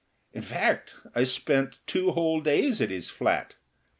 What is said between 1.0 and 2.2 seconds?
I spent two